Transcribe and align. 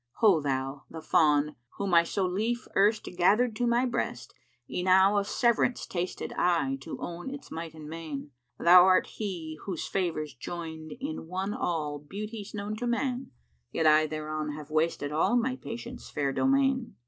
Ho 0.13 0.41
thou, 0.41 0.85
the 0.89 0.99
Fawn, 0.99 1.55
whom 1.77 1.93
I 1.93 2.03
so 2.05 2.25
lief 2.25 2.67
erst 2.75 3.03
gathered 3.15 3.55
to 3.57 3.67
my 3.67 3.85
breast 3.85 4.33
* 4.53 4.59
Enow 4.67 5.17
of 5.17 5.27
severance 5.27 5.85
tasted 5.85 6.33
I 6.35 6.77
to 6.77 6.97
own 6.99 7.29
its 7.29 7.51
might 7.51 7.75
and 7.75 7.87
main, 7.87 8.31
Thou'rt 8.59 9.05
he 9.05 9.59
whose 9.65 9.85
favours 9.85 10.33
joined 10.33 10.93
in 10.99 11.27
one 11.27 11.53
all 11.53 11.99
beauties 11.99 12.51
known 12.55 12.75
to 12.77 12.87
man, 12.87 13.29
* 13.51 13.71
Yet 13.71 13.85
I 13.85 14.07
thereon 14.07 14.53
have 14.53 14.71
wasted 14.71 15.11
all 15.11 15.35
my 15.35 15.55
Patience' 15.55 16.09
fair 16.09 16.33
domain. 16.33 16.95